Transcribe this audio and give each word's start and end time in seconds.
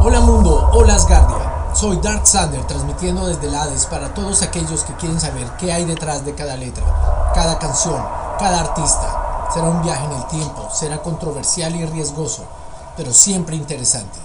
Hola 0.00 0.20
mundo, 0.20 0.70
hola 0.72 0.94
Asgardia. 0.94 1.74
Soy 1.74 1.96
Dark 1.96 2.28
Sander 2.28 2.64
transmitiendo 2.64 3.26
desde 3.26 3.48
el 3.48 3.56
Hades 3.56 3.86
para 3.86 4.14
todos 4.14 4.42
aquellos 4.42 4.84
que 4.84 4.94
quieren 4.94 5.18
saber 5.18 5.48
qué 5.58 5.72
hay 5.72 5.84
detrás 5.84 6.24
de 6.24 6.36
cada 6.36 6.56
letra, 6.56 6.84
cada 7.34 7.58
canción, 7.58 8.00
cada 8.38 8.60
artista. 8.60 9.48
Será 9.52 9.66
un 9.66 9.82
viaje 9.82 10.04
en 10.04 10.12
el 10.12 10.28
tiempo, 10.28 10.68
será 10.72 11.02
controversial 11.02 11.74
y 11.74 11.84
riesgoso, 11.86 12.44
pero 12.96 13.12
siempre 13.12 13.56
interesante. 13.56 14.20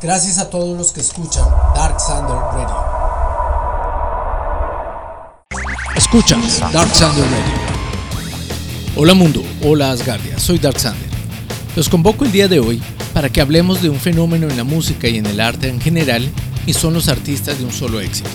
Gracias 0.00 0.38
a 0.38 0.50
todos 0.50 0.78
los 0.78 0.92
que 0.92 1.00
escuchan 1.00 1.48
Dark 1.74 1.98
Sander 2.00 2.36
Radio. 2.36 2.76
Escuchas 5.96 6.60
Dark 6.72 6.94
Sander 6.94 7.24
Radio. 7.24 7.58
Hola 8.96 9.14
mundo, 9.14 9.42
hola 9.64 9.90
Asgardia, 9.90 10.38
soy 10.38 10.60
Dark 10.60 10.78
Sander. 10.78 11.09
Los 11.76 11.88
convoco 11.88 12.24
el 12.24 12.32
día 12.32 12.48
de 12.48 12.58
hoy 12.58 12.82
para 13.14 13.28
que 13.28 13.40
hablemos 13.40 13.80
de 13.80 13.90
un 13.90 14.00
fenómeno 14.00 14.48
en 14.48 14.56
la 14.56 14.64
música 14.64 15.08
y 15.08 15.18
en 15.18 15.26
el 15.26 15.38
arte 15.38 15.68
en 15.68 15.80
general 15.80 16.28
y 16.66 16.72
son 16.72 16.94
los 16.94 17.08
artistas 17.08 17.58
de 17.58 17.64
un 17.64 17.72
solo 17.72 18.00
éxito. 18.00 18.28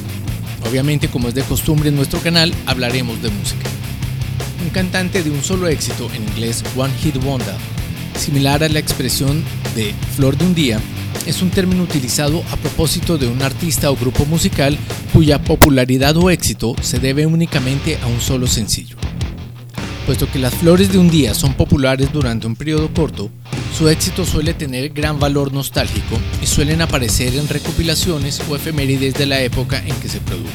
Obviamente, 0.69 1.09
como 1.09 1.27
es 1.27 1.35
de 1.35 1.43
costumbre 1.43 1.89
en 1.89 1.97
nuestro 1.97 2.19
canal, 2.19 2.53
hablaremos 2.65 3.21
de 3.21 3.29
música. 3.29 3.69
Un 4.63 4.69
cantante 4.69 5.21
de 5.21 5.31
un 5.31 5.43
solo 5.43 5.67
éxito, 5.67 6.09
en 6.13 6.23
inglés 6.23 6.63
One 6.77 6.93
Hit 7.03 7.17
Wonder, 7.23 7.55
similar 8.17 8.63
a 8.63 8.69
la 8.69 8.79
expresión 8.79 9.43
de 9.75 9.93
flor 10.15 10.37
de 10.37 10.45
un 10.45 10.55
día, 10.55 10.79
es 11.27 11.41
un 11.41 11.49
término 11.49 11.83
utilizado 11.83 12.41
a 12.51 12.55
propósito 12.55 13.17
de 13.17 13.27
un 13.27 13.41
artista 13.41 13.91
o 13.91 13.97
grupo 13.97 14.25
musical 14.25 14.77
cuya 15.13 15.43
popularidad 15.43 16.15
o 16.17 16.29
éxito 16.29 16.75
se 16.81 16.99
debe 16.99 17.25
únicamente 17.25 17.97
a 18.01 18.07
un 18.07 18.21
solo 18.21 18.47
sencillo. 18.47 18.95
Puesto 20.05 20.31
que 20.31 20.37
las 20.37 20.53
flores 20.53 20.91
de 20.91 20.99
un 20.99 21.09
día 21.09 21.33
son 21.33 21.55
populares 21.55 22.13
durante 22.13 22.45
un 22.45 22.55
periodo 22.55 22.93
corto, 22.93 23.31
su 23.75 23.89
éxito 23.89 24.23
suele 24.23 24.53
tener 24.53 24.89
gran 24.89 25.19
valor 25.19 25.51
nostálgico 25.51 26.19
y 26.43 26.45
suelen 26.45 26.81
aparecer 26.83 27.35
en 27.35 27.49
recopilaciones 27.49 28.39
o 28.47 28.55
efemérides 28.55 29.15
de 29.15 29.25
la 29.25 29.41
época 29.41 29.79
en 29.83 29.95
que 29.95 30.07
se 30.07 30.19
produjo. 30.19 30.51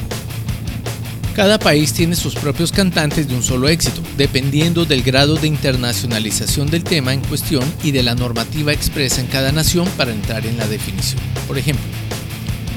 Cada 1.35 1.59
país 1.59 1.91
tiene 1.91 2.15
sus 2.15 2.33
propios 2.35 2.71
cantantes 2.71 3.27
de 3.27 3.35
un 3.35 3.43
solo 3.43 3.67
éxito, 3.67 4.01
dependiendo 4.17 4.85
del 4.85 5.01
grado 5.01 5.35
de 5.35 5.47
internacionalización 5.47 6.69
del 6.69 6.83
tema 6.83 7.13
en 7.13 7.21
cuestión 7.21 7.63
y 7.83 7.91
de 7.91 8.03
la 8.03 8.15
normativa 8.15 8.71
expresa 8.71 9.19
en 9.19 9.27
cada 9.27 9.51
nación 9.51 9.87
para 9.97 10.11
entrar 10.11 10.45
en 10.45 10.57
la 10.57 10.67
definición. 10.67 11.21
Por 11.47 11.57
ejemplo, 11.57 11.85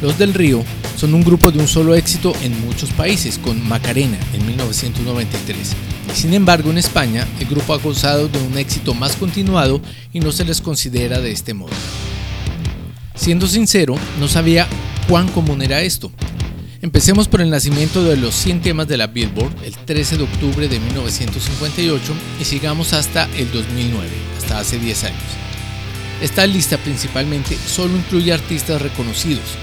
los 0.02 0.18
del 0.18 0.34
Río 0.34 0.64
son 0.96 1.14
un 1.14 1.22
grupo 1.22 1.50
de 1.50 1.58
un 1.58 1.68
solo 1.68 1.94
éxito 1.94 2.32
en 2.42 2.58
muchos 2.66 2.90
países, 2.90 3.38
con 3.38 3.66
Macarena 3.68 4.18
en 4.32 4.46
1993. 4.46 5.72
Sin 6.14 6.34
embargo, 6.34 6.70
en 6.70 6.78
España, 6.78 7.26
el 7.40 7.46
grupo 7.46 7.74
ha 7.74 7.78
gozado 7.78 8.28
de 8.28 8.38
un 8.38 8.56
éxito 8.58 8.94
más 8.94 9.16
continuado 9.16 9.80
y 10.12 10.20
no 10.20 10.32
se 10.32 10.44
les 10.44 10.60
considera 10.60 11.20
de 11.20 11.32
este 11.32 11.54
modo. 11.54 11.72
Siendo 13.14 13.46
sincero, 13.46 13.94
no 14.18 14.28
sabía 14.28 14.66
cuán 15.08 15.28
común 15.28 15.62
era 15.62 15.82
esto. 15.82 16.10
Empecemos 16.82 17.28
por 17.28 17.40
el 17.40 17.48
nacimiento 17.48 18.04
de 18.04 18.16
los 18.16 18.34
100 18.34 18.60
temas 18.60 18.86
de 18.86 18.98
la 18.98 19.06
Billboard 19.06 19.54
el 19.64 19.74
13 19.74 20.18
de 20.18 20.24
octubre 20.24 20.68
de 20.68 20.78
1958 20.78 22.12
y 22.40 22.44
sigamos 22.44 22.92
hasta 22.92 23.24
el 23.36 23.50
2009, 23.50 24.06
hasta 24.36 24.58
hace 24.58 24.78
10 24.78 25.04
años. 25.04 25.22
Esta 26.20 26.46
lista 26.46 26.76
principalmente 26.76 27.56
solo 27.56 27.96
incluye 27.96 28.32
artistas 28.32 28.82
reconocidos, 28.82 29.56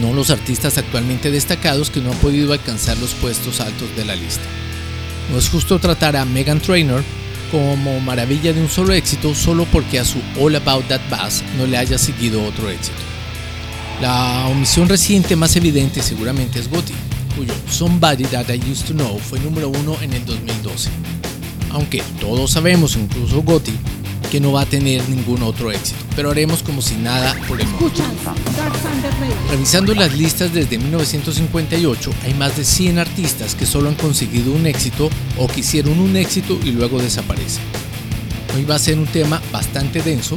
no 0.00 0.12
los 0.12 0.30
artistas 0.30 0.78
actualmente 0.78 1.30
destacados 1.30 1.90
que 1.90 2.00
no 2.00 2.12
han 2.12 2.18
podido 2.18 2.52
alcanzar 2.52 2.98
los 2.98 3.14
puestos 3.14 3.60
altos 3.60 3.94
de 3.96 4.04
la 4.04 4.16
lista. 4.16 4.44
No 5.30 5.38
es 5.38 5.48
justo 5.48 5.78
tratar 5.78 6.16
a 6.16 6.24
Megan 6.24 6.60
Trainor 6.60 7.02
como 7.50 8.00
maravilla 8.00 8.52
de 8.52 8.60
un 8.60 8.68
solo 8.68 8.92
éxito 8.92 9.34
solo 9.34 9.66
porque 9.70 9.98
a 9.98 10.04
su 10.04 10.18
All 10.40 10.56
About 10.56 10.88
That 10.88 11.00
Bass 11.10 11.42
no 11.56 11.66
le 11.66 11.78
haya 11.78 11.98
seguido 11.98 12.44
otro 12.44 12.68
éxito. 12.68 12.96
La 14.00 14.46
omisión 14.48 14.88
reciente 14.88 15.36
más 15.36 15.54
evidente 15.56 16.02
seguramente 16.02 16.58
es 16.58 16.68
Gotti, 16.68 16.94
cuyo 17.36 17.54
Somebody 17.70 18.24
That 18.24 18.48
I 18.48 18.60
Used 18.70 18.86
to 18.86 18.94
Know 18.94 19.18
fue 19.18 19.38
número 19.40 19.68
uno 19.68 19.96
en 20.02 20.12
el 20.12 20.24
2012. 20.24 20.90
Aunque 21.70 22.02
todos 22.20 22.50
sabemos, 22.50 22.96
incluso 22.96 23.42
Gotti, 23.42 23.72
que 24.34 24.40
no 24.40 24.50
va 24.50 24.62
a 24.62 24.66
tener 24.66 25.08
ningún 25.08 25.44
otro 25.44 25.70
éxito, 25.70 26.04
pero 26.16 26.32
haremos 26.32 26.64
como 26.64 26.82
si 26.82 26.96
nada 26.96 27.36
por 27.46 27.60
el. 27.60 27.68
Revisando 29.48 29.94
las 29.94 30.12
listas 30.18 30.52
desde 30.52 30.76
1958, 30.76 32.10
hay 32.24 32.34
más 32.34 32.56
de 32.56 32.64
100 32.64 32.98
artistas 32.98 33.54
que 33.54 33.64
solo 33.64 33.90
han 33.90 33.94
conseguido 33.94 34.50
un 34.52 34.66
éxito 34.66 35.08
o 35.38 35.46
que 35.46 35.60
hicieron 35.60 36.00
un 36.00 36.16
éxito 36.16 36.58
y 36.64 36.72
luego 36.72 37.00
desaparecen. 37.00 37.62
Hoy 38.56 38.64
va 38.64 38.74
a 38.74 38.80
ser 38.80 38.98
un 38.98 39.06
tema 39.06 39.40
bastante 39.52 40.02
denso 40.02 40.34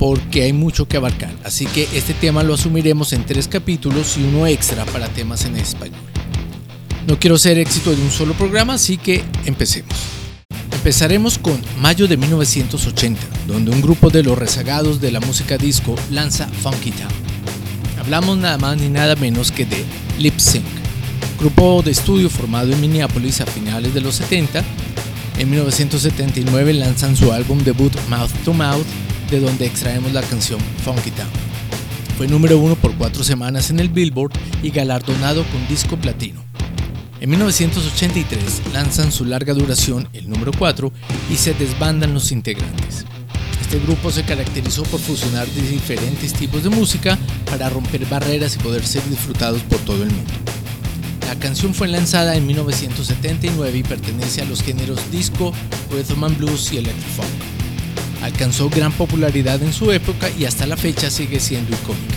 porque 0.00 0.42
hay 0.42 0.52
mucho 0.52 0.88
que 0.88 0.96
abarcar, 0.96 1.32
así 1.44 1.66
que 1.66 1.86
este 1.94 2.14
tema 2.14 2.42
lo 2.42 2.54
asumiremos 2.54 3.12
en 3.12 3.24
tres 3.24 3.46
capítulos 3.46 4.16
y 4.18 4.24
uno 4.24 4.48
extra 4.48 4.84
para 4.86 5.06
temas 5.06 5.44
en 5.44 5.54
español. 5.58 6.00
No 7.06 7.20
quiero 7.20 7.38
ser 7.38 7.56
éxito 7.60 7.94
de 7.94 8.02
un 8.02 8.10
solo 8.10 8.34
programa, 8.34 8.74
así 8.74 8.96
que 8.98 9.22
empecemos. 9.44 10.17
Empezaremos 10.78 11.38
con 11.38 11.60
mayo 11.80 12.06
de 12.06 12.16
1980, 12.16 13.20
donde 13.48 13.72
un 13.72 13.82
grupo 13.82 14.10
de 14.10 14.22
los 14.22 14.38
rezagados 14.38 15.00
de 15.00 15.10
la 15.10 15.18
música 15.18 15.58
disco 15.58 15.96
lanza 16.12 16.46
Funky 16.46 16.92
Town. 16.92 17.10
Hablamos 17.98 18.38
nada 18.38 18.58
más 18.58 18.78
ni 18.78 18.88
nada 18.88 19.16
menos 19.16 19.50
que 19.50 19.66
de 19.66 19.84
Lip 20.20 20.38
Sync, 20.38 20.64
grupo 21.40 21.82
de 21.82 21.90
estudio 21.90 22.30
formado 22.30 22.72
en 22.72 22.80
Minneapolis 22.80 23.40
a 23.40 23.46
finales 23.46 23.92
de 23.92 24.00
los 24.00 24.14
70. 24.14 24.62
En 25.38 25.50
1979 25.50 26.72
lanzan 26.74 27.16
su 27.16 27.32
álbum 27.32 27.58
debut 27.64 27.92
Mouth 28.08 28.30
to 28.44 28.52
Mouth, 28.52 28.86
de 29.30 29.40
donde 29.40 29.66
extraemos 29.66 30.12
la 30.12 30.22
canción 30.22 30.60
Funky 30.84 31.10
Town. 31.10 31.28
Fue 32.16 32.28
número 32.28 32.56
uno 32.56 32.76
por 32.76 32.94
cuatro 32.94 33.24
semanas 33.24 33.70
en 33.70 33.80
el 33.80 33.88
Billboard 33.88 34.30
y 34.62 34.70
galardonado 34.70 35.42
con 35.50 35.66
disco 35.66 35.96
platino. 35.96 36.47
En 37.20 37.30
1983 37.30 38.72
lanzan 38.72 39.10
su 39.10 39.24
larga 39.24 39.52
duración, 39.52 40.08
el 40.12 40.30
número 40.30 40.52
4, 40.56 40.92
y 41.32 41.36
se 41.36 41.52
desbandan 41.54 42.14
los 42.14 42.30
integrantes. 42.30 43.04
Este 43.60 43.80
grupo 43.80 44.12
se 44.12 44.22
caracterizó 44.22 44.84
por 44.84 45.00
fusionar 45.00 45.46
diferentes 45.52 46.32
tipos 46.32 46.62
de 46.62 46.70
música 46.70 47.18
para 47.50 47.68
romper 47.68 48.06
barreras 48.06 48.54
y 48.54 48.58
poder 48.60 48.86
ser 48.86 49.02
disfrutados 49.10 49.62
por 49.62 49.78
todo 49.80 50.04
el 50.04 50.10
mundo. 50.10 50.32
La 51.26 51.34
canción 51.34 51.74
fue 51.74 51.88
lanzada 51.88 52.36
en 52.36 52.46
1979 52.46 53.78
y 53.78 53.82
pertenece 53.82 54.40
a 54.40 54.44
los 54.44 54.62
géneros 54.62 55.10
disco, 55.10 55.52
rhythm 55.90 56.24
and 56.24 56.38
blues 56.38 56.72
y 56.72 56.78
electro-funk. 56.78 57.28
Alcanzó 58.22 58.70
gran 58.70 58.92
popularidad 58.92 59.62
en 59.62 59.72
su 59.72 59.90
época 59.90 60.30
y 60.38 60.44
hasta 60.44 60.66
la 60.66 60.76
fecha 60.76 61.10
sigue 61.10 61.40
siendo 61.40 61.74
icónica. 61.74 62.14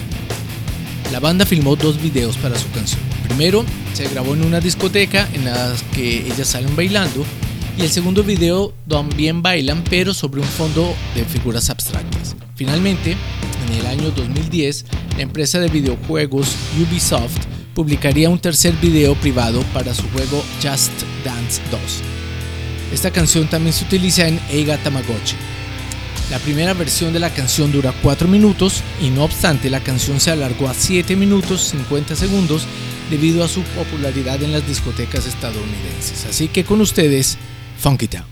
La 1.11 1.19
banda 1.19 1.45
filmó 1.45 1.75
dos 1.75 2.01
videos 2.01 2.37
para 2.37 2.57
su 2.57 2.69
canción. 2.71 3.10
Primero 3.31 3.63
se 3.93 4.09
grabó 4.09 4.33
en 4.33 4.43
una 4.43 4.59
discoteca 4.59 5.27
en 5.33 5.45
la 5.45 5.73
que 5.93 6.27
ellas 6.27 6.49
salen 6.49 6.75
bailando 6.75 7.23
y 7.77 7.81
el 7.81 7.89
segundo 7.89 8.23
video 8.23 8.73
también 8.89 9.41
bailan 9.41 9.85
pero 9.89 10.13
sobre 10.13 10.41
un 10.41 10.47
fondo 10.47 10.93
de 11.15 11.23
figuras 11.23 11.69
abstractas. 11.69 12.35
Finalmente, 12.55 13.15
en 13.67 13.73
el 13.79 13.85
año 13.85 14.11
2010, 14.11 14.85
la 15.15 15.23
empresa 15.23 15.59
de 15.59 15.69
videojuegos 15.69 16.53
Ubisoft 16.77 17.37
publicaría 17.73 18.29
un 18.29 18.39
tercer 18.39 18.73
video 18.81 19.15
privado 19.15 19.61
para 19.73 19.93
su 19.93 20.03
juego 20.09 20.43
Just 20.61 20.91
Dance 21.23 21.61
2. 21.71 21.81
Esta 22.93 23.11
canción 23.11 23.47
también 23.47 23.71
se 23.71 23.85
utiliza 23.85 24.27
en 24.27 24.41
Eiga 24.49 24.77
Tamagotchi. 24.77 25.37
La 26.29 26.39
primera 26.39 26.73
versión 26.73 27.13
de 27.13 27.19
la 27.19 27.29
canción 27.29 27.71
dura 27.71 27.93
4 28.03 28.27
minutos 28.27 28.81
y 29.01 29.09
no 29.09 29.23
obstante 29.23 29.69
la 29.69 29.79
canción 29.79 30.19
se 30.19 30.31
alargó 30.31 30.67
a 30.67 30.73
7 30.73 31.15
minutos 31.15 31.61
50 31.69 32.15
segundos 32.17 32.67
debido 33.11 33.43
a 33.43 33.47
su 33.47 33.61
popularidad 33.61 34.41
en 34.41 34.53
las 34.53 34.65
discotecas 34.65 35.27
estadounidenses. 35.27 36.25
Así 36.25 36.47
que 36.47 36.63
con 36.63 36.81
ustedes, 36.81 37.37
Funky 37.77 38.07
Town. 38.07 38.30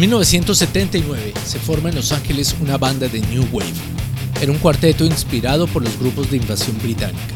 1979 0.00 1.34
se 1.44 1.58
forma 1.58 1.90
en 1.90 1.96
Los 1.96 2.10
Ángeles 2.12 2.56
una 2.62 2.78
banda 2.78 3.06
de 3.06 3.20
New 3.20 3.46
Wave. 3.52 3.70
Era 4.40 4.50
un 4.50 4.56
cuarteto 4.56 5.04
inspirado 5.04 5.66
por 5.66 5.82
los 5.82 5.98
grupos 5.98 6.30
de 6.30 6.38
invasión 6.38 6.78
británica. 6.82 7.34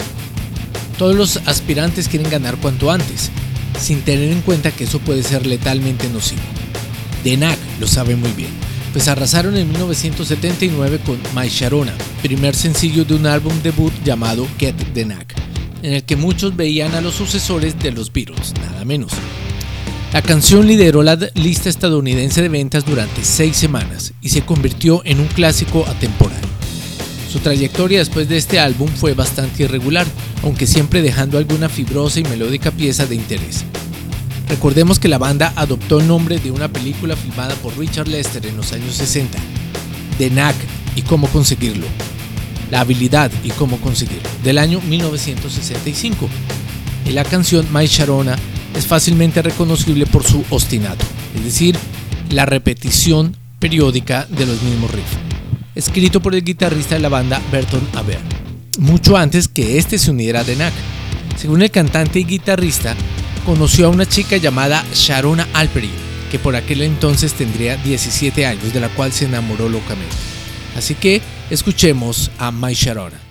Todos 0.96 1.14
los 1.14 1.36
aspirantes 1.46 2.08
quieren 2.08 2.30
ganar 2.30 2.56
cuanto 2.56 2.90
antes, 2.90 3.30
sin 3.78 4.00
tener 4.00 4.32
en 4.32 4.40
cuenta 4.40 4.70
que 4.70 4.84
eso 4.84 4.98
puede 4.98 5.22
ser 5.22 5.44
letalmente 5.44 6.08
nocivo. 6.08 6.40
The 7.22 7.36
Knack 7.36 7.58
lo 7.80 7.86
sabe 7.86 8.16
muy 8.16 8.32
bien, 8.32 8.50
pues 8.94 9.08
arrasaron 9.08 9.58
en 9.58 9.68
1979 9.70 11.00
con 11.04 11.18
My 11.36 11.48
Sharona, 11.50 11.92
primer 12.22 12.54
sencillo 12.54 13.04
de 13.04 13.14
un 13.14 13.26
álbum 13.26 13.52
debut 13.62 13.92
llamado 14.06 14.48
Get 14.58 14.76
the 14.94 15.04
Knack, 15.04 15.34
en 15.82 15.92
el 15.92 16.04
que 16.04 16.16
muchos 16.16 16.56
veían 16.56 16.94
a 16.94 17.02
los 17.02 17.14
sucesores 17.14 17.78
de 17.78 17.92
los 17.92 18.10
Beatles, 18.10 18.54
nada 18.54 18.86
menos. 18.86 19.12
La 20.14 20.22
canción 20.22 20.68
lideró 20.68 21.02
la 21.02 21.18
lista 21.34 21.68
estadounidense 21.68 22.40
de 22.40 22.48
ventas 22.48 22.86
durante 22.86 23.24
seis 23.24 23.56
semanas 23.56 24.12
y 24.22 24.28
se 24.28 24.42
convirtió 24.42 25.02
en 25.04 25.18
un 25.18 25.26
clásico 25.26 25.84
atemporal. 25.88 26.40
Su 27.28 27.40
trayectoria 27.40 27.98
después 27.98 28.28
de 28.28 28.36
este 28.36 28.60
álbum 28.60 28.88
fue 28.90 29.14
bastante 29.14 29.64
irregular, 29.64 30.06
aunque 30.44 30.68
siempre 30.68 31.02
dejando 31.02 31.36
alguna 31.36 31.68
fibrosa 31.68 32.20
y 32.20 32.22
melódica 32.22 32.70
pieza 32.70 33.06
de 33.06 33.16
interés. 33.16 33.64
Recordemos 34.48 35.00
que 35.00 35.08
la 35.08 35.18
banda 35.18 35.52
adoptó 35.56 35.98
el 35.98 36.06
nombre 36.06 36.38
de 36.38 36.52
una 36.52 36.68
película 36.68 37.16
filmada 37.16 37.56
por 37.56 37.76
Richard 37.76 38.06
Lester 38.06 38.46
en 38.46 38.56
los 38.56 38.72
años 38.72 38.94
60, 38.94 39.36
The 40.18 40.30
Knack 40.30 40.54
y 40.94 41.02
cómo 41.02 41.26
conseguirlo, 41.26 41.88
la 42.70 42.82
habilidad 42.82 43.32
y 43.42 43.50
cómo 43.50 43.78
conseguirlo, 43.78 44.28
del 44.44 44.58
año 44.58 44.80
1965. 44.80 46.28
Y 47.04 47.10
la 47.10 47.24
canción 47.24 47.66
My 47.72 47.86
Sharona 47.86 48.38
es 48.74 48.86
fácilmente 48.86 49.42
reconocible 49.42 50.06
por 50.06 50.24
su 50.24 50.44
ostinato, 50.50 51.04
es 51.36 51.44
decir, 51.44 51.76
la 52.30 52.46
repetición 52.46 53.36
periódica 53.58 54.26
de 54.28 54.46
los 54.46 54.62
mismos 54.62 54.90
riffs, 54.90 55.16
escrito 55.74 56.20
por 56.20 56.34
el 56.34 56.44
guitarrista 56.44 56.94
de 56.94 57.00
la 57.00 57.08
banda 57.08 57.40
Berton 57.50 57.86
Aber, 57.94 58.18
mucho 58.78 59.16
antes 59.16 59.48
que 59.48 59.78
este 59.78 59.98
se 59.98 60.10
uniera 60.10 60.40
a 60.40 60.44
The. 60.44 60.56
Según 61.36 61.62
el 61.62 61.70
cantante 61.70 62.20
y 62.20 62.24
guitarrista, 62.24 62.94
conoció 63.44 63.86
a 63.86 63.90
una 63.90 64.06
chica 64.06 64.36
llamada 64.36 64.84
Sharona 64.92 65.46
Alperi, 65.52 65.90
que 66.30 66.38
por 66.38 66.56
aquel 66.56 66.82
entonces 66.82 67.34
tendría 67.34 67.76
17 67.76 68.46
años, 68.46 68.72
de 68.72 68.80
la 68.80 68.88
cual 68.88 69.12
se 69.12 69.26
enamoró 69.26 69.68
locamente. 69.68 70.16
Así 70.76 70.94
que 70.94 71.22
escuchemos 71.50 72.30
a 72.38 72.50
My 72.50 72.74
Sharona. 72.74 73.23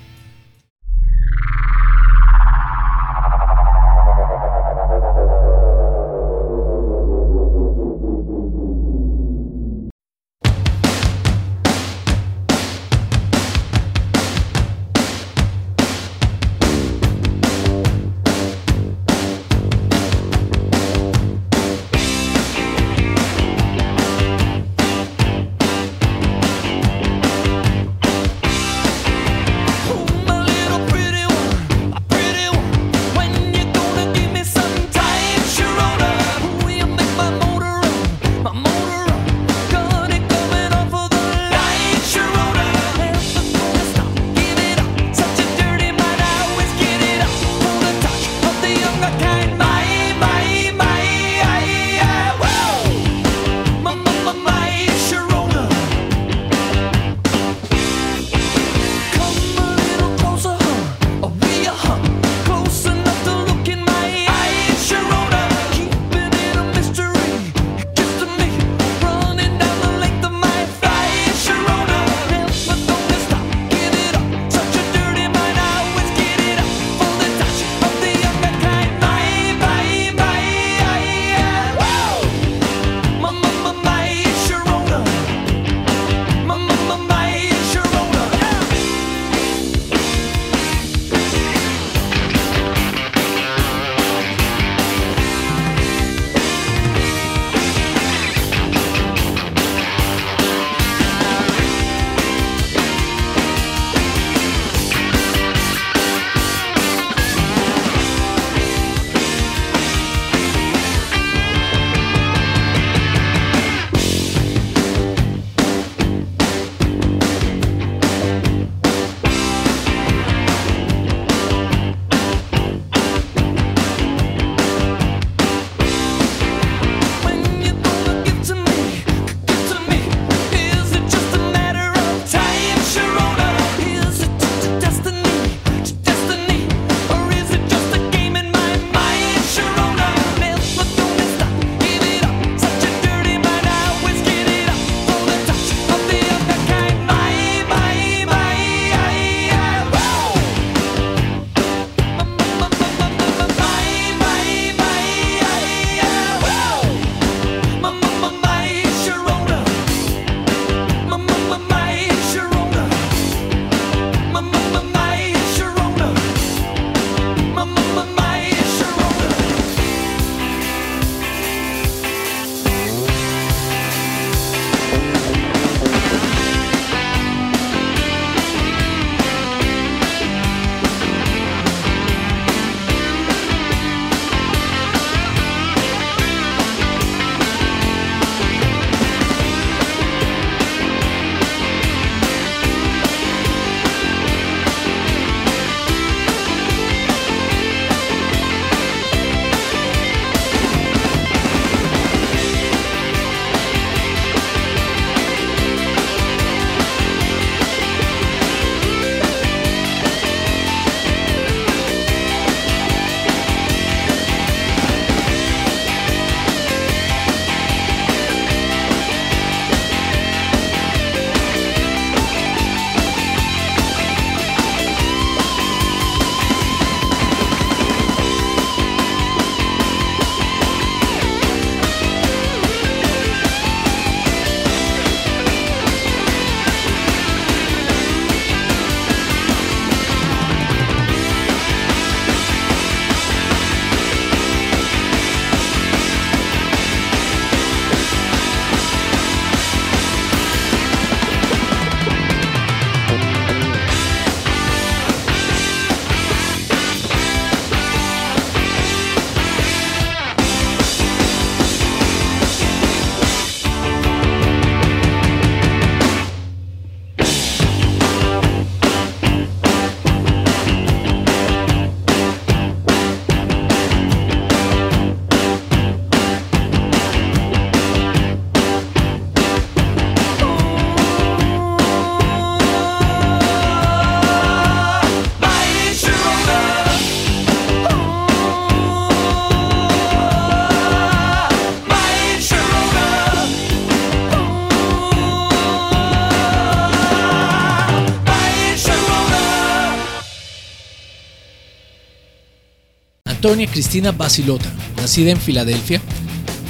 Antonia 303.44 303.68
Cristina 303.68 304.14
Basilota, 304.14 304.72
nacida 304.96 305.32
en 305.32 305.38
Filadelfia, 305.38 306.00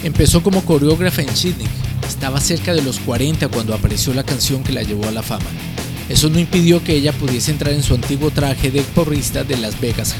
empezó 0.04 0.42
como 0.42 0.66
coreógrafa 0.66 1.22
en 1.22 1.36
Sydney. 1.36 1.68
Estaba 2.08 2.42
cerca 2.42 2.74
de 2.74 2.82
los 2.82 2.98
40 2.98 3.48
cuando 3.50 3.76
apareció 3.76 4.12
la 4.16 4.24
canción 4.24 4.64
que 4.64 4.72
la 4.72 4.82
llevó 4.82 5.08
a 5.08 5.12
la 5.12 5.22
fama. 5.22 5.46
Eso 6.10 6.30
no 6.30 6.40
impidió 6.40 6.84
que 6.84 6.96
ella 6.96 7.12
pudiese 7.12 7.52
entrar 7.52 7.76
en 7.76 7.84
su 7.84 7.94
antiguo 7.94 8.32
traje 8.32 8.72
de 8.72 8.82
porrista 8.82 9.44
de 9.44 9.58
Las 9.58 9.80
Vegas. 9.80 10.16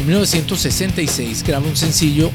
En 0.00 0.06
1966 0.06 1.44
graba 1.46 1.66
un 1.66 1.76
sencillo, 1.76 2.30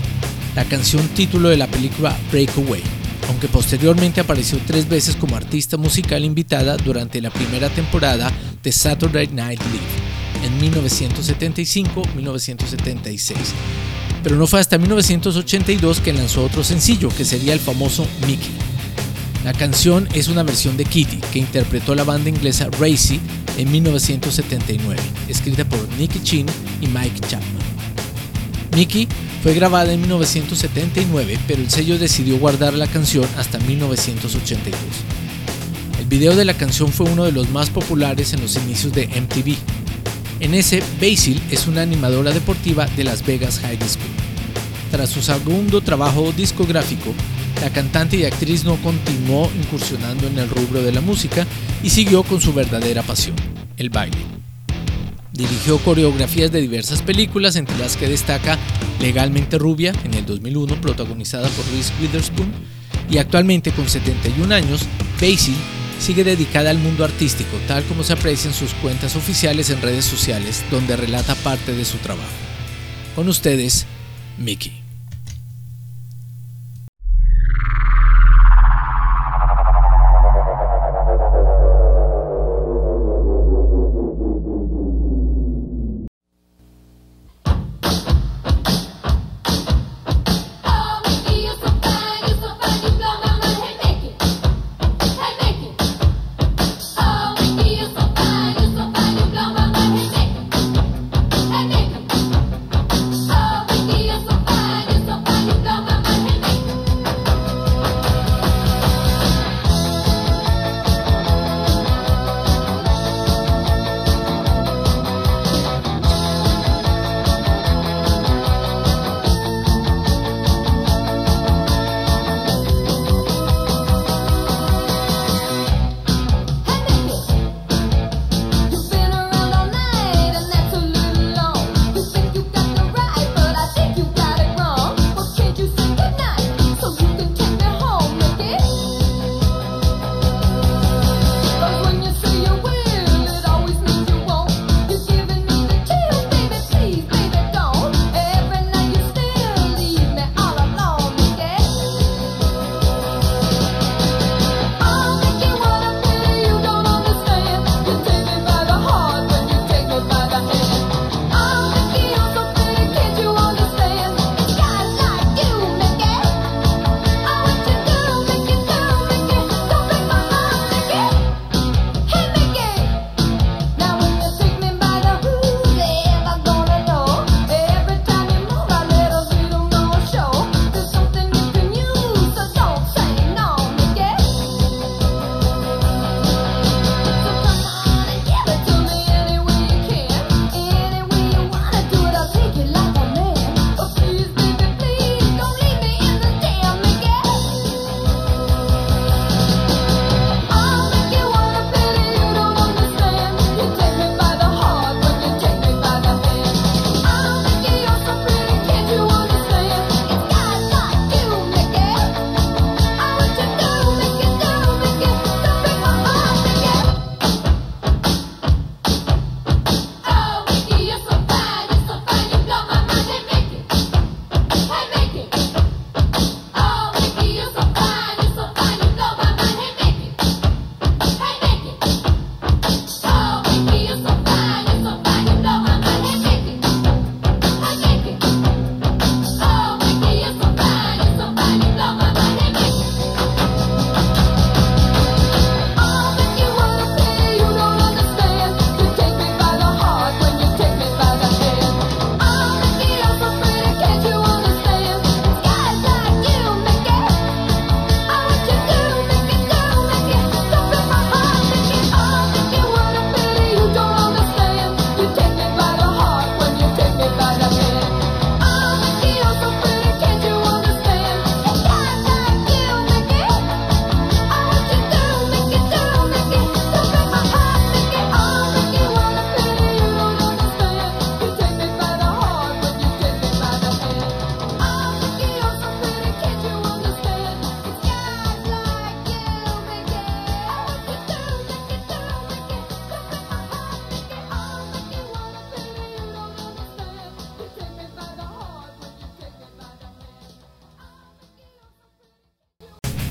la 0.55 0.65
canción 0.65 1.07
título 1.15 1.49
de 1.49 1.57
la 1.57 1.65
película 1.65 2.15
Breakaway, 2.31 2.83
aunque 3.27 3.47
posteriormente 3.47 4.21
apareció 4.21 4.59
tres 4.67 4.87
veces 4.87 5.15
como 5.15 5.35
artista 5.35 5.77
musical 5.77 6.23
invitada 6.23 6.77
durante 6.77 7.21
la 7.21 7.31
primera 7.31 7.69
temporada 7.69 8.31
de 8.61 8.71
Saturday 8.71 9.29
Night 9.29 9.61
Live 9.71 10.12
en 10.43 10.61
1975-1976. 10.61 13.35
Pero 14.21 14.35
no 14.35 14.45
fue 14.47 14.59
hasta 14.59 14.77
1982 14.77 15.99
que 15.99 16.13
lanzó 16.13 16.45
otro 16.45 16.63
sencillo, 16.63 17.09
que 17.09 17.25
sería 17.25 17.53
el 17.53 17.59
famoso 17.59 18.05
Mickey. 18.27 18.51
La 19.43 19.53
canción 19.53 20.07
es 20.13 20.27
una 20.29 20.43
versión 20.43 20.77
de 20.77 20.85
Kitty 20.85 21.17
que 21.31 21.39
interpretó 21.39 21.95
la 21.95 22.03
banda 22.05 22.29
inglesa 22.29 22.69
Racy 22.79 23.19
en 23.57 23.71
1979, 23.71 25.01
escrita 25.27 25.65
por 25.65 25.89
Nicky 25.97 26.21
Chin 26.23 26.45
y 26.79 26.87
Mike 26.87 27.19
Chapman. 27.27 27.63
Mickey 28.73 29.07
fue 29.43 29.53
grabada 29.53 29.91
en 29.91 29.99
1979, 29.99 31.37
pero 31.47 31.61
el 31.61 31.69
sello 31.69 31.99
decidió 31.99 32.39
guardar 32.39 32.73
la 32.73 32.87
canción 32.87 33.27
hasta 33.37 33.59
1982. 33.59 34.79
El 35.99 36.05
video 36.05 36.33
de 36.35 36.45
la 36.45 36.53
canción 36.53 36.93
fue 36.93 37.09
uno 37.09 37.25
de 37.25 37.33
los 37.33 37.49
más 37.49 37.69
populares 37.69 38.31
en 38.33 38.41
los 38.41 38.55
inicios 38.55 38.93
de 38.93 39.07
MTV. 39.07 39.57
En 40.39 40.53
ese, 40.53 40.83
Basil 41.01 41.41
es 41.51 41.67
una 41.67 41.81
animadora 41.81 42.31
deportiva 42.31 42.85
de 42.97 43.03
Las 43.03 43.25
Vegas 43.25 43.59
High 43.59 43.77
School. 43.77 44.07
Tras 44.91 45.09
su 45.09 45.21
segundo 45.21 45.81
trabajo 45.81 46.31
discográfico, 46.31 47.13
la 47.61 47.69
cantante 47.69 48.17
y 48.17 48.25
actriz 48.25 48.63
no 48.63 48.75
continuó 48.77 49.49
incursionando 49.55 50.27
en 50.27 50.37
el 50.37 50.49
rubro 50.49 50.81
de 50.81 50.91
la 50.91 51.01
música 51.01 51.47
y 51.81 51.89
siguió 51.89 52.23
con 52.23 52.41
su 52.41 52.53
verdadera 52.53 53.03
pasión, 53.03 53.35
el 53.77 53.89
baile. 53.89 54.17
Dirigió 55.31 55.79
coreografías 55.79 56.51
de 56.51 56.61
diversas 56.61 57.01
películas, 57.01 57.55
entre 57.55 57.77
las 57.77 57.97
que 57.97 58.07
destaca 58.07 58.57
Legalmente 59.01 59.57
Rubia 59.57 59.93
en 60.03 60.13
el 60.13 60.25
2001, 60.25 60.79
protagonizada 60.79 61.49
por 61.49 61.65
Reese 61.71 61.91
Witherspoon, 62.01 62.51
y 63.09 63.17
actualmente 63.17 63.71
con 63.71 63.89
71 63.89 64.53
años, 64.53 64.81
Basie 65.19 65.55
sigue 65.99 66.23
dedicada 66.23 66.69
al 66.69 66.79
mundo 66.79 67.03
artístico, 67.03 67.57
tal 67.67 67.83
como 67.85 68.03
se 68.03 68.13
aprecia 68.13 68.49
en 68.49 68.53
sus 68.53 68.73
cuentas 68.75 69.15
oficiales 69.15 69.69
en 69.69 69.81
redes 69.81 70.05
sociales, 70.05 70.63
donde 70.69 70.95
relata 70.95 71.35
parte 71.35 71.73
de 71.73 71.85
su 71.85 71.97
trabajo. 71.97 72.29
Con 73.15 73.29
ustedes, 73.29 73.85
Mickey. 74.37 74.82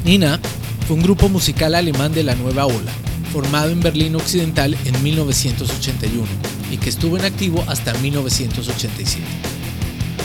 Nina 0.04 0.40
fue 0.86 0.96
un 0.96 1.02
grupo 1.02 1.28
musical 1.28 1.76
alemán 1.76 2.12
de 2.12 2.24
la 2.24 2.34
nueva 2.34 2.66
ola, 2.66 2.90
formado 3.32 3.70
en 3.70 3.80
Berlín 3.80 4.16
Occidental 4.16 4.76
en 4.84 5.00
1981 5.02 6.26
y 6.72 6.76
que 6.76 6.90
estuvo 6.90 7.16
en 7.16 7.24
activo 7.24 7.64
hasta 7.68 7.94
1987. 7.94 9.22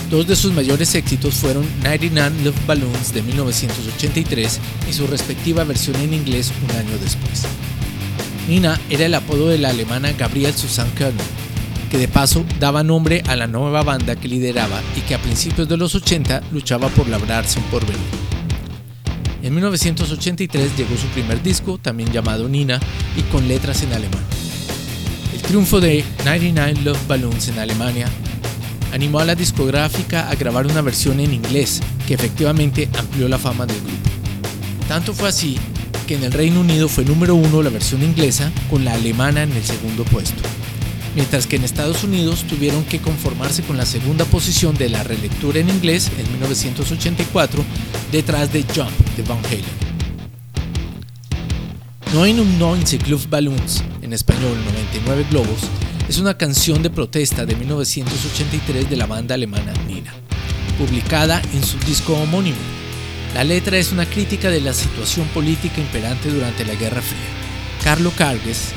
Dos 0.09 0.25
de 0.25 0.35
sus 0.35 0.53
mayores 0.53 0.95
éxitos 0.95 1.35
fueron 1.35 1.67
99 1.83 2.43
Love 2.43 2.65
Balloons 2.65 3.13
de 3.13 3.21
1983 3.21 4.59
y 4.89 4.93
su 4.93 5.05
respectiva 5.05 5.63
versión 5.63 5.97
en 5.97 6.13
inglés 6.13 6.51
un 6.63 6.75
año 6.75 6.97
después. 6.99 7.43
Nina 8.47 8.79
era 8.89 9.05
el 9.05 9.13
apodo 9.13 9.49
de 9.49 9.59
la 9.59 9.69
alemana 9.69 10.13
Gabrielle 10.13 10.57
Susanne 10.57 10.91
Körner, 10.95 11.25
que 11.91 11.97
de 11.99 12.07
paso 12.07 12.45
daba 12.59 12.83
nombre 12.83 13.21
a 13.27 13.35
la 13.35 13.45
nueva 13.45 13.83
banda 13.83 14.15
que 14.15 14.27
lideraba 14.27 14.81
y 14.95 15.01
que 15.01 15.13
a 15.13 15.21
principios 15.21 15.67
de 15.67 15.77
los 15.77 15.93
80 15.93 16.41
luchaba 16.51 16.89
por 16.89 17.07
labrarse 17.09 17.59
un 17.59 17.65
porvenir. 17.65 18.26
En 19.47 19.53
1983 19.53 20.75
llegó 20.75 20.97
su 20.97 21.07
primer 21.07 21.41
disco, 21.41 21.77
también 21.77 22.11
llamado 22.11 22.49
Nina, 22.49 22.81
y 23.15 23.21
con 23.31 23.47
letras 23.47 23.81
en 23.81 23.93
alemán. 23.93 24.21
El 25.33 25.41
triunfo 25.41 25.79
de 25.79 26.03
99 26.25 26.81
Love 26.83 27.07
Balloons 27.07 27.47
en 27.47 27.59
Alemania 27.59 28.09
animó 28.91 29.19
a 29.19 29.25
la 29.25 29.35
discográfica 29.35 30.29
a 30.29 30.35
grabar 30.35 30.67
una 30.67 30.81
versión 30.81 31.21
en 31.21 31.33
inglés 31.33 31.79
que 32.05 32.15
efectivamente 32.15 32.89
amplió 32.99 33.29
la 33.29 33.37
fama 33.37 33.65
del 33.65 33.77
grupo. 33.77 34.09
Tanto 34.89 35.13
fue 35.13 35.29
así 35.29 35.57
que 36.07 36.15
en 36.15 36.25
el 36.25 36.33
Reino 36.33 36.59
Unido 36.59 36.89
fue 36.89 37.05
número 37.05 37.33
uno 37.33 37.63
la 37.63 37.69
versión 37.69 38.03
inglesa 38.03 38.51
con 38.69 38.83
la 38.83 38.95
alemana 38.95 39.43
en 39.43 39.53
el 39.53 39.63
segundo 39.63 40.03
puesto, 40.03 40.43
mientras 41.15 41.47
que 41.47 41.55
en 41.55 41.63
Estados 41.63 42.03
Unidos 42.03 42.43
tuvieron 42.49 42.83
que 42.83 42.99
conformarse 42.99 43.63
con 43.63 43.77
la 43.77 43.85
segunda 43.85 44.25
posición 44.25 44.75
de 44.75 44.89
la 44.89 45.03
relectura 45.03 45.61
en 45.61 45.69
inglés 45.69 46.11
en 46.17 46.29
1984 46.33 47.63
detrás 48.11 48.51
de 48.51 48.65
Jump 48.75 49.06
de 49.17 49.23
Van 49.23 49.39
Halen. 49.45 49.65
Club 53.03 53.27
Balloons, 53.29 53.83
en 54.01 54.13
español 54.13 54.55
99 54.65 55.25
globos, 55.29 55.59
es 56.07 56.19
una 56.19 56.37
canción 56.37 56.83
de 56.83 56.89
protesta 56.89 57.45
de 57.45 57.55
1983 57.55 58.89
de 58.89 58.95
la 58.95 59.07
banda 59.07 59.35
alemana 59.35 59.73
Nina, 59.87 60.13
publicada 60.77 61.41
en 61.53 61.63
su 61.63 61.77
disco 61.79 62.13
homónimo. 62.13 62.57
La 63.33 63.43
letra 63.43 63.77
es 63.77 63.91
una 63.91 64.05
crítica 64.05 64.49
de 64.49 64.61
la 64.61 64.73
situación 64.73 65.27
política 65.29 65.81
imperante 65.81 66.29
durante 66.29 66.63
la 66.63 66.75
Guerra 66.75 67.01
Fría. 67.01 67.19
Carlo 67.83 68.11
Carges, 68.15 68.69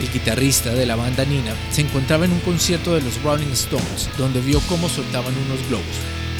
el 0.00 0.12
guitarrista 0.12 0.74
de 0.74 0.86
la 0.86 0.96
banda 0.96 1.24
Nina, 1.24 1.54
se 1.72 1.80
encontraba 1.80 2.26
en 2.26 2.32
un 2.32 2.40
concierto 2.40 2.94
de 2.94 3.00
los 3.00 3.20
Rolling 3.22 3.52
Stones, 3.52 4.08
donde 4.18 4.40
vio 4.40 4.60
cómo 4.68 4.88
soltaban 4.88 5.34
unos 5.46 5.66
globos. 5.68 5.86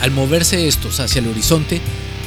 Al 0.01 0.11
moverse 0.13 0.69
estos 0.69 1.01
hacia 1.01 1.21
el 1.21 1.29
horizonte, 1.29 1.81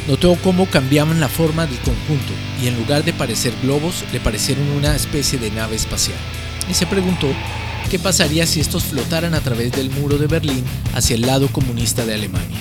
notó 0.08 0.36
cómo 0.44 0.66
cambiaban 0.66 1.20
la 1.20 1.30
forma 1.30 1.66
del 1.66 1.80
conjunto 1.80 2.34
y 2.62 2.68
en 2.68 2.78
lugar 2.78 3.04
de 3.04 3.14
parecer 3.14 3.54
globos, 3.62 4.04
le 4.12 4.20
parecieron 4.20 4.68
una 4.72 4.96
especie 4.96 5.40
de 5.40 5.52
nave 5.52 5.76
espacial. 5.76 6.18
Y 6.70 6.74
se 6.74 6.86
preguntó 6.86 7.28
qué 7.90 8.00
pasaría 8.00 8.46
si 8.46 8.60
estos 8.60 8.84
flotaran 8.84 9.34
a 9.34 9.42
través 9.42 9.72
del 9.72 9.90
muro 9.90 10.18
de 10.18 10.28
Berlín 10.28 10.64
hacia 10.94 11.16
el 11.16 11.22
lado 11.22 11.48
comunista 11.50 12.06
de 12.06 12.14
Alemania. 12.14 12.58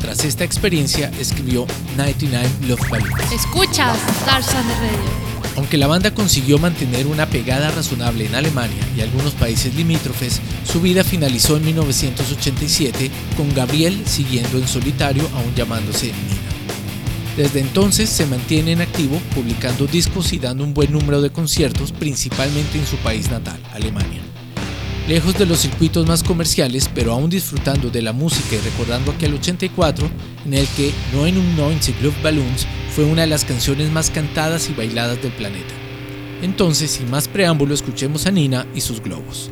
Tras 0.00 0.24
esta 0.24 0.44
experiencia, 0.44 1.10
escribió 1.20 1.66
99 1.96 2.48
Love 2.66 2.90
Balloons. 2.90 3.32
Escuchas 3.32 3.96
Tarzan 4.24 4.66
de 4.66 4.74
Radio. 4.74 5.32
Aunque 5.56 5.76
la 5.76 5.86
banda 5.86 6.14
consiguió 6.14 6.58
mantener 6.58 7.06
una 7.06 7.26
pegada 7.26 7.70
razonable 7.70 8.26
en 8.26 8.34
Alemania 8.34 8.82
y 8.96 9.00
algunos 9.02 9.34
países 9.34 9.74
limítrofes, 9.74 10.40
su 10.64 10.80
vida 10.80 11.04
finalizó 11.04 11.56
en 11.56 11.66
1987 11.66 13.10
con 13.36 13.54
Gabriel 13.54 14.02
siguiendo 14.06 14.58
en 14.58 14.66
solitario 14.66 15.28
aún 15.34 15.54
llamándose 15.54 16.06
Nina. 16.06 16.51
Desde 17.36 17.60
entonces 17.60 18.10
se 18.10 18.26
mantiene 18.26 18.72
en 18.72 18.82
activo 18.82 19.18
publicando 19.34 19.86
discos 19.86 20.32
y 20.34 20.38
dando 20.38 20.64
un 20.64 20.74
buen 20.74 20.92
número 20.92 21.22
de 21.22 21.30
conciertos 21.30 21.90
principalmente 21.90 22.78
en 22.78 22.86
su 22.86 22.96
país 22.96 23.30
natal, 23.30 23.58
Alemania. 23.72 24.20
Lejos 25.08 25.36
de 25.38 25.46
los 25.46 25.60
circuitos 25.60 26.06
más 26.06 26.22
comerciales, 26.22 26.88
pero 26.94 27.12
aún 27.12 27.30
disfrutando 27.30 27.90
de 27.90 28.02
la 28.02 28.12
música 28.12 28.54
y 28.54 28.58
recordando 28.58 29.10
aquel 29.10 29.34
84 29.34 30.08
en 30.44 30.54
el 30.54 30.66
que 30.68 30.92
No 31.12 31.26
en 31.26 31.38
un 31.38 31.56
Club 32.00 32.14
Balloons 32.22 32.66
fue 32.94 33.04
una 33.04 33.22
de 33.22 33.28
las 33.28 33.44
canciones 33.44 33.90
más 33.90 34.10
cantadas 34.10 34.68
y 34.68 34.74
bailadas 34.74 35.20
del 35.22 35.32
planeta. 35.32 35.74
Entonces, 36.42 36.90
sin 36.90 37.10
más 37.10 37.28
preámbulo, 37.28 37.72
escuchemos 37.72 38.26
a 38.26 38.30
Nina 38.30 38.66
y 38.74 38.80
sus 38.80 39.00
globos. 39.00 39.50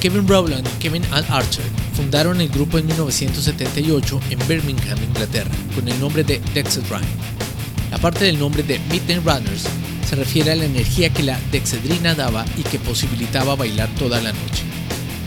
Kevin 0.00 0.28
Rowland 0.28 0.64
y 0.68 0.78
Kevin 0.78 1.04
Al 1.10 1.24
Archer 1.28 1.64
fundaron 1.96 2.40
el 2.40 2.48
grupo 2.48 2.78
en 2.78 2.86
1978 2.86 4.20
en 4.30 4.38
Birmingham, 4.46 5.02
Inglaterra, 5.02 5.50
con 5.74 5.88
el 5.88 5.98
nombre 5.98 6.22
de 6.22 6.40
Dexedrine. 6.54 7.02
La 7.90 7.98
parte 7.98 8.26
del 8.26 8.38
nombre 8.38 8.62
de 8.62 8.78
Midnight 8.90 9.24
Runners 9.24 9.64
se 10.08 10.14
refiere 10.14 10.52
a 10.52 10.54
la 10.54 10.66
energía 10.66 11.12
que 11.12 11.24
la 11.24 11.40
dexedrina 11.50 12.14
daba 12.14 12.44
y 12.56 12.62
que 12.62 12.78
posibilitaba 12.78 13.56
bailar 13.56 13.88
toda 13.98 14.20
la 14.20 14.30
noche. 14.30 14.62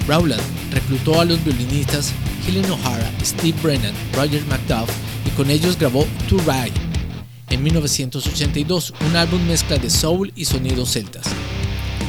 Rowland 0.07 0.41
reclutó 0.71 1.19
a 1.19 1.25
los 1.25 1.43
violinistas 1.43 2.13
Helen 2.47 2.69
O'Hara, 2.71 3.11
Steve 3.23 3.57
Brennan, 3.61 3.93
Roger 4.13 4.43
McDuff 4.45 4.89
y 5.25 5.29
con 5.31 5.49
ellos 5.49 5.77
grabó 5.77 6.05
To 6.29 6.37
Ride 6.39 6.89
en 7.49 7.63
1982, 7.63 8.93
un 9.07 9.15
álbum 9.15 9.41
mezcla 9.47 9.77
de 9.77 9.89
soul 9.89 10.31
y 10.35 10.45
sonidos 10.45 10.91
celtas. 10.91 11.25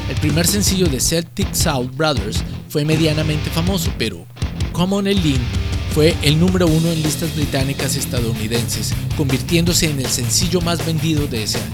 El 0.08 0.16
primer 0.16 0.46
sencillo 0.46 0.86
de 0.86 1.00
Celtic 1.00 1.54
South 1.54 1.90
Brothers 1.96 2.42
fue 2.68 2.84
medianamente 2.84 3.48
famoso, 3.50 3.90
pero 3.96 4.26
Common 4.72 5.06
el 5.06 5.22
Lean 5.22 5.40
fue 5.94 6.14
el 6.22 6.38
número 6.38 6.66
uno 6.66 6.90
en 6.90 7.02
listas 7.02 7.34
británicas 7.34 7.96
estadounidenses, 7.96 8.92
convirtiéndose 9.16 9.90
en 9.90 9.98
el 10.00 10.06
sencillo 10.06 10.60
más 10.60 10.84
vendido 10.84 11.26
de 11.26 11.44
ese 11.44 11.58
año. 11.58 11.70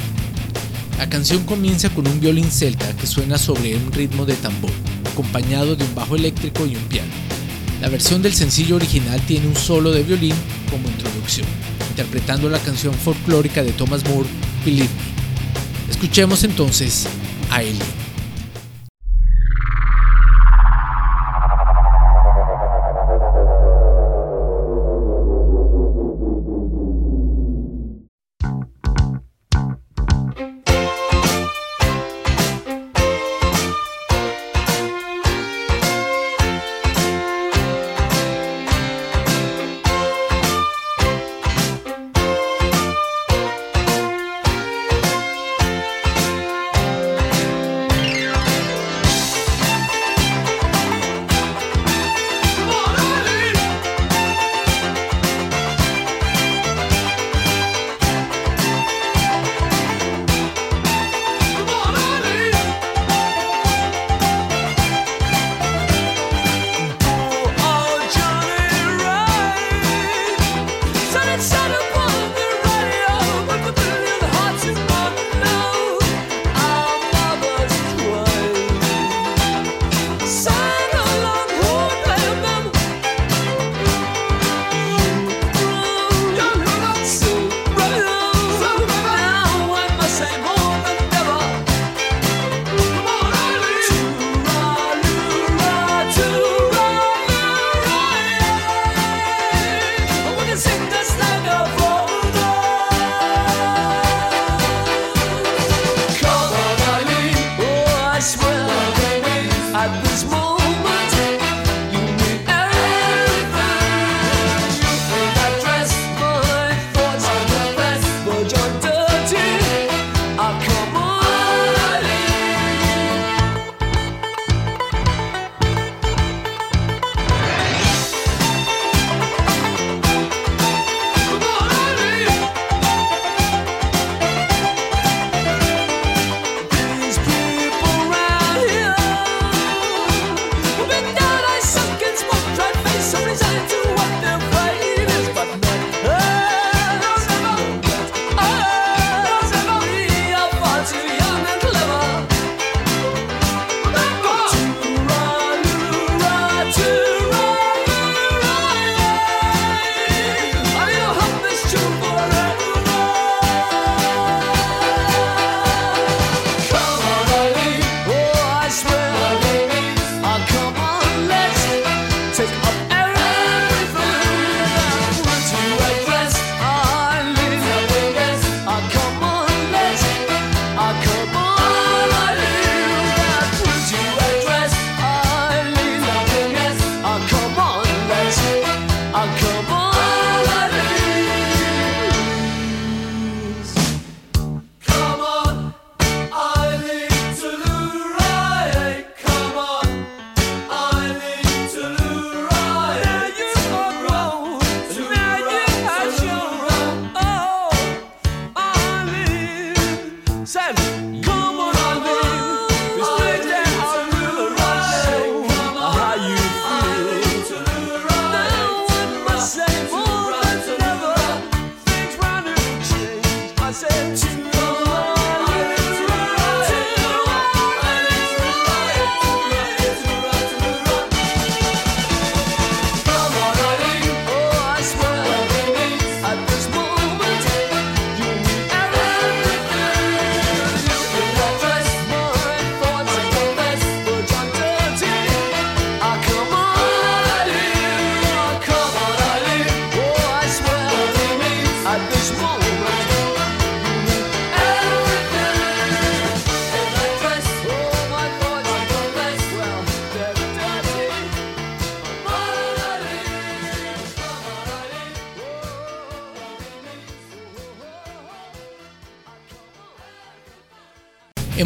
La 0.99 1.09
canción 1.09 1.45
comienza 1.45 1.91
con 1.91 2.07
un 2.07 2.21
violín 2.21 2.51
celta 2.51 2.97
que 2.97 3.07
suena 3.07 3.37
sobre 3.37 3.77
un 3.77 3.93
ritmo 3.93 4.25
de 4.25 4.35
tambor, 4.35 4.71
acompañado 5.13 5.77
de 5.77 5.85
un 5.85 5.95
bajo 5.95 6.17
eléctrico 6.17 6.65
y 6.67 6.77
un 6.77 6.83
piano. 6.85 7.26
La 7.81 7.89
versión 7.89 8.23
del 8.23 8.33
sencillo 8.33 8.77
original 8.77 9.21
tiene 9.27 9.47
un 9.47 9.55
solo 9.55 9.91
de 9.91 10.03
violín 10.03 10.35
como 10.71 10.89
introducción, 10.89 11.47
interpretando 11.91 12.49
la 12.49 12.59
canción 12.59 12.95
folclórica 12.95 13.63
de 13.63 13.73
Thomas 13.73 14.05
Moore, 14.09 14.29
Believe 14.65 14.89
Me. 14.89 15.93
Escuchemos 15.93 16.43
entonces 16.45 17.07
a 17.51 17.63
Ellie. 17.63 18.06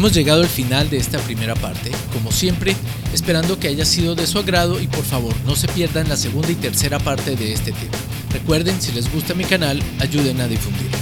Hemos 0.01 0.13
llegado 0.13 0.41
al 0.41 0.49
final 0.49 0.89
de 0.89 0.97
esta 0.97 1.19
primera 1.19 1.53
parte, 1.53 1.91
como 2.11 2.31
siempre, 2.31 2.75
esperando 3.13 3.59
que 3.59 3.67
haya 3.67 3.85
sido 3.85 4.15
de 4.15 4.25
su 4.25 4.39
agrado 4.39 4.81
y 4.81 4.87
por 4.87 5.03
favor 5.03 5.31
no 5.45 5.55
se 5.55 5.67
pierdan 5.67 6.09
la 6.09 6.17
segunda 6.17 6.49
y 6.49 6.55
tercera 6.55 6.97
parte 6.97 7.35
de 7.35 7.53
este 7.53 7.71
tema. 7.71 7.99
Recuerden, 8.33 8.81
si 8.81 8.93
les 8.93 9.13
gusta 9.13 9.35
mi 9.35 9.43
canal, 9.43 9.79
ayuden 9.99 10.41
a 10.41 10.47
difundirlo. 10.47 10.97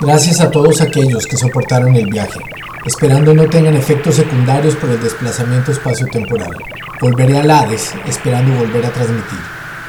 Gracias 0.00 0.40
a 0.40 0.48
todos 0.48 0.80
aquellos 0.80 1.26
que 1.26 1.36
soportaron 1.36 1.96
el 1.96 2.06
viaje, 2.06 2.38
esperando 2.86 3.34
no 3.34 3.50
tengan 3.50 3.74
efectos 3.74 4.14
secundarios 4.14 4.76
por 4.76 4.90
el 4.90 5.02
desplazamiento 5.02 5.72
espacio-temporal. 5.72 6.56
Volveré 7.00 7.36
a 7.36 7.62
Hades, 7.62 7.94
esperando 8.06 8.56
volver 8.56 8.86
a 8.86 8.92
transmitir. 8.92 9.40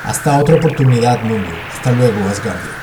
Hasta 0.04 0.40
otra 0.40 0.56
oportunidad, 0.56 1.22
mundo. 1.22 1.52
Hasta 1.76 1.92
luego, 1.92 2.28
Asgardia. 2.28 2.79